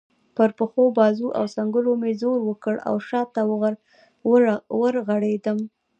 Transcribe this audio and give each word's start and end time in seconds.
پر 0.35 0.49
پښو، 0.57 0.83
بازو 0.97 1.27
او 1.37 1.45
څنګلو 1.55 1.91
مې 2.01 2.11
زور 2.21 2.39
وکړ 2.45 2.75
او 2.89 2.95
شا 3.07 3.21
ته 3.33 3.41
ورغړېدم. 4.81 5.59